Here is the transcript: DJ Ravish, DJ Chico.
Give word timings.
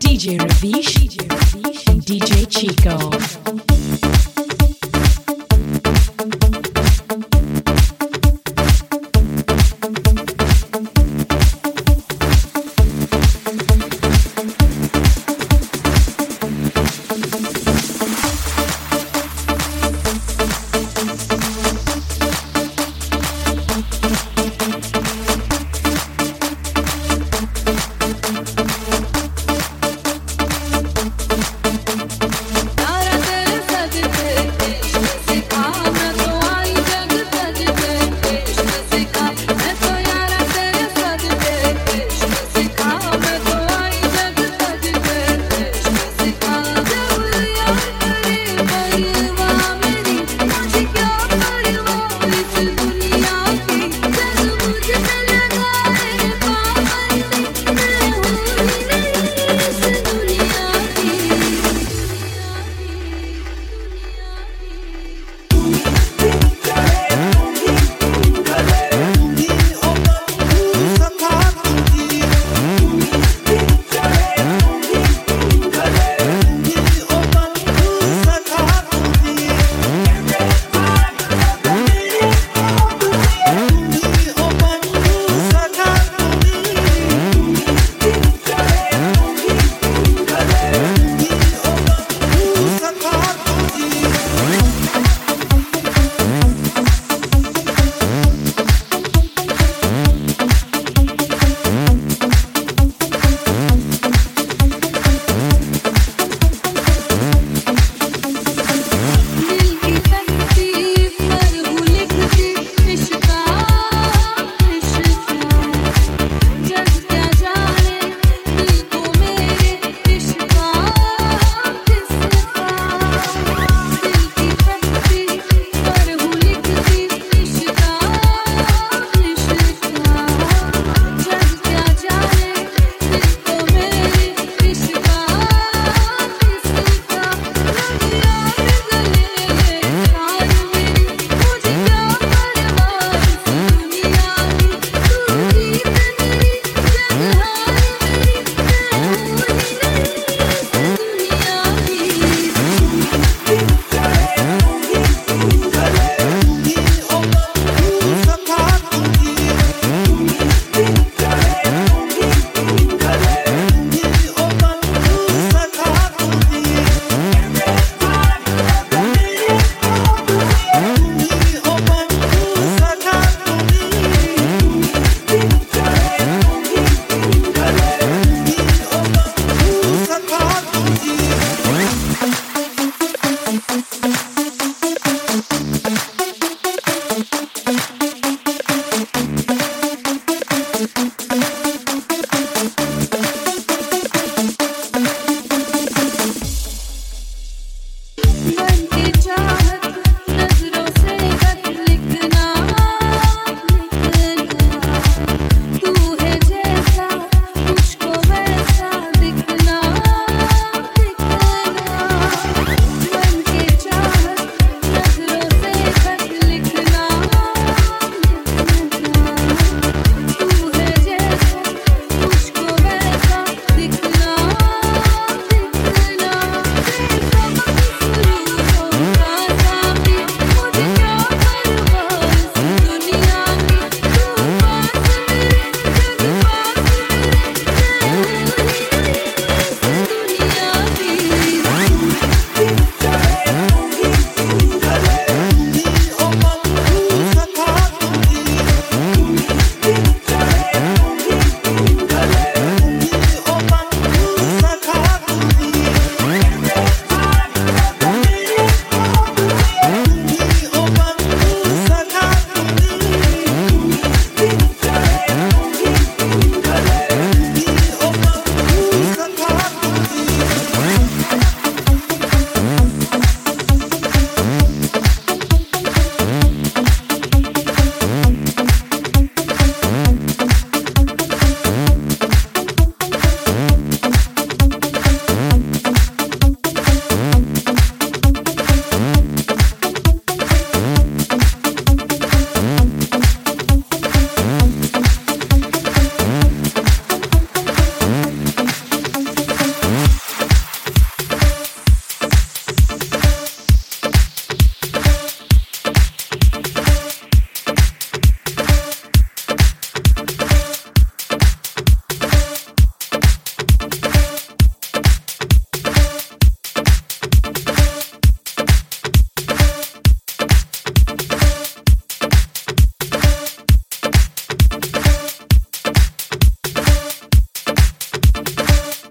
DJ 0.00 0.38
Ravish, 0.38 1.16
DJ 2.04 2.46
Chico. 2.48 3.37